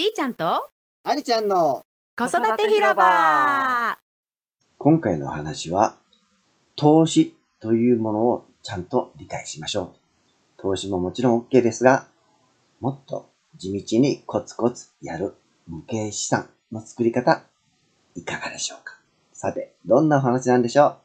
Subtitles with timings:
[0.00, 0.70] しーちゃんと
[1.04, 1.82] ありちゃんの
[2.16, 3.98] 子育て広場。
[4.78, 5.98] 今回の話は、
[6.74, 9.98] 投資というものをちゃんと理解しましょう。
[10.56, 12.06] 投資ももちろん OK ですが、
[12.80, 13.28] もっと
[13.58, 15.34] 地道にコツコツやる
[15.68, 17.42] 無形資産の作り方、
[18.14, 18.98] いかがでしょうか？
[19.34, 20.96] さて、どんなお話なんでしょ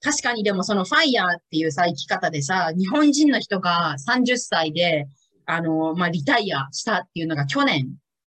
[0.00, 5.08] 確かにでもそのファイヤーっていうさ、生き方でさ、日本人の人が30歳で、
[5.46, 7.88] あの、まあ、リタイアしたっていうのが去年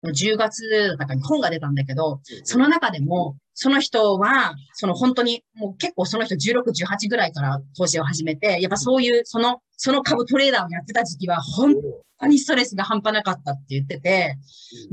[0.02, 11.74] の10月だからに本が出たんだけど、その中でも、その人は、その本当に、もう結構その人16、18ぐらいから投資を始めて、やっぱそういう、その、その株トレーダーをやってた時期は、本
[12.20, 14.36] 当にストレスが半端なかったって言ってて、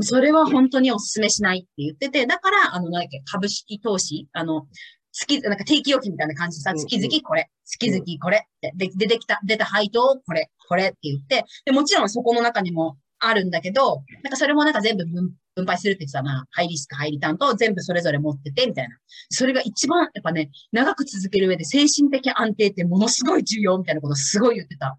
[0.01, 4.67] それは本当にお勧めしないって言ってて、だから、あの、なんだっけ、株式投資、あの、
[5.11, 6.59] 月、なんか定期預金みたいな感じ。
[6.59, 6.77] でさ、うん。
[6.77, 8.37] 月々これ、月々これ。
[8.37, 18.95] って、で、出てきた、出た配当これ、これって言って、で、もちろんそこの中にもあるんだけど、なんかそれもなんか全部分分配するって言ってたな、ハイリスク、ハイリターンと全部それぞれ持ってて、みたいな。
[19.29, 24.97] それが一番、やっぱね、長く続ける上で精神的安定ってものすごい重要みたいなことすごい言ってた。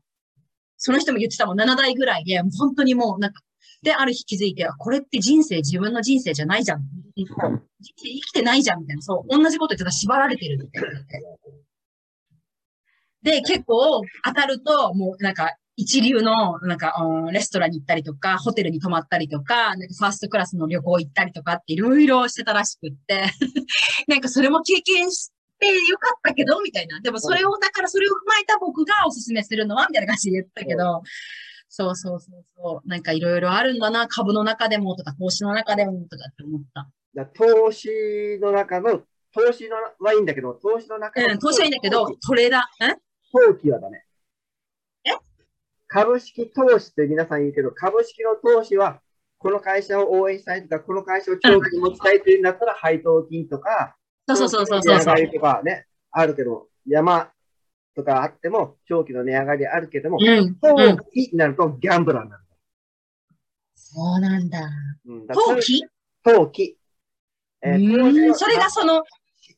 [0.77, 3.41] その人も言ってたもん、7代ぐらいで、本当にもうなんか、
[3.83, 6.81] で、ある日気づいて、これって人生、自分の人生じゃないじゃん。
[7.17, 9.03] 人生生きてないじゃん、みたいな。
[9.03, 11.23] そう、同じこと言ってたら縛られてるって言って。
[13.23, 23.25] で、結構当たると、もうなんか、一流の、なんか、うんレストランに行ったりとか、ホテルに泊まったりとか、なんかファーストクラスの旅行行ったりとかっていろいろしてたらしくって、
[24.07, 27.01] なんかそれも経験してよかったけど、みたいな。
[27.01, 31.03] でもそれを、だからそれを踏まえた僕がおすすめするのは、みたいな感じで言ったけど、
[31.75, 32.89] そうそうそうそう。
[32.89, 36.87] なんかいろいろあるんだな、株の中でもとか、投資の中でもとかって思った。
[37.15, 37.89] だ投資
[38.43, 39.01] の中の、
[39.35, 42.97] 投資のはいいんだけど、投資の中のうん、投資はいいんだけど、トレーダー、ん
[43.33, 44.05] 投機はダメ。
[45.05, 45.13] え？
[45.89, 49.01] 株式投資って皆さん言うけど、株式の投資は、
[49.39, 53.97] この会社を応援したいとか、この会社を長期に持ちたいというんだったら、配当金とか、
[54.29, 57.33] そうそうそうそうそうとかね、あるけど、山
[57.95, 60.57] とかあっても、長期の値上がりあるけども、うん、
[61.15, 62.43] になるとギャンブラーになる。
[63.75, 64.71] そうなんだ。
[65.07, 65.85] うん、だから投機
[66.25, 66.79] 投機。
[67.63, 69.05] えーうん、それがその、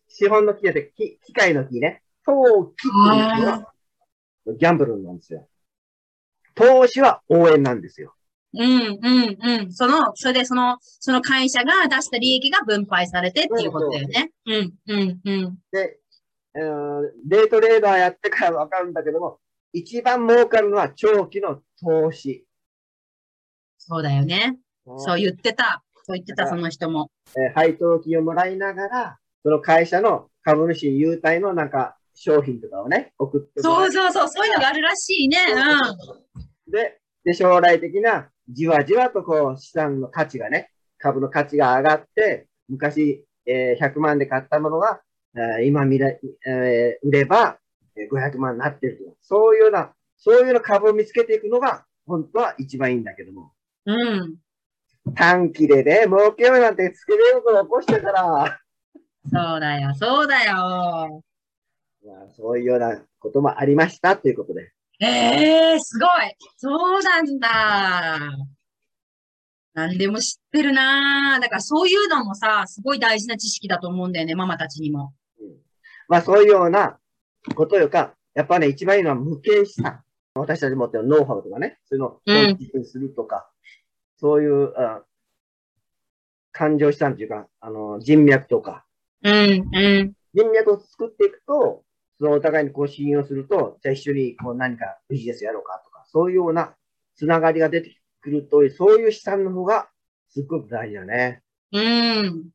[0.09, 2.03] 資本の木で、機機械の木ね。
[2.27, 2.33] 投
[2.67, 3.73] 機っていうのは、
[4.47, 5.49] ギャンブルなんですよ。
[6.55, 8.15] 投資は応援なんですよ。
[8.57, 9.73] うん、うん、うん。
[9.73, 14.31] その、それでその、その会社が出した利益が分配されてっていうことだよね。
[14.47, 15.59] うん、うん、うん。
[15.73, 16.04] で、えー
[16.55, 19.39] デイトレーダーやってからわかるんだけども、
[19.73, 22.47] 一番儲かるのは長期の投資。
[23.79, 24.57] そうだよね。
[24.99, 25.83] そう言ってた。
[26.05, 27.11] そう言ってた、その人も。
[27.37, 35.39] えー配当金をもらいながら、その会社の株主優待のなんか商品とかをね、送ってそうそうそう、そういうのがあるらしいね。
[35.51, 36.73] うん。
[36.73, 45.05] で、で、将来的なじわじわとこう資産の価値がね、株の価値が上がって、昔、えー100万で買ったものが、えー
[45.65, 47.59] 今見れ、えー売れば
[47.97, 49.17] えー500万になってると。
[49.23, 53.53] そういうような、そういうような株を見つけていくのが、本当は一番いいんだけども。
[53.87, 54.37] うん。
[55.15, 58.61] 短期でね、儲けようなんてつけれることを起こしてたら、
[59.31, 61.23] そうだよ、そうだよ。
[62.05, 64.73] まあ、そういうようなこともありましたということで。
[65.01, 66.11] ええー、すごい。
[66.57, 68.19] そうなんだ。
[69.73, 71.41] 何でも知ってるなぁ。
[71.41, 75.15] だからそういうのもさ、すごい大事な知識だと思うんだよね、ママたちにも。
[76.09, 76.99] まあそういうような
[77.55, 80.03] ことよか、やっぱね、一番いいのは無形資産。
[80.37, 83.49] 私たち持ってるノウハウとかね、そういうのをうん本気にするとか、
[84.17, 85.03] そういう、あ
[86.51, 88.85] 感情資産というか、あの、人脈とか、
[89.23, 90.13] うん、うん。
[90.35, 91.85] 人脈を作っていくと、
[92.19, 96.75] そのお互いにこう信用すると、じゃあ一緒にこう何かビジネスやろうかとか、そういうような
[97.17, 99.89] つながりが出てくると、そういう資産の方が
[100.29, 101.43] すっごく大事だね。
[101.73, 102.49] うん。